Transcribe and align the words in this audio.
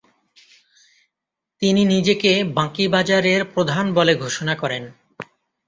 তিনি 1.61 1.81
নিজেকে 1.85 2.31
বাঁকিবাজারের 2.57 3.41
প্রধান 3.53 3.85
বলে 3.93 4.13
ঘোষণা 4.15 4.53
করেন। 4.55 4.83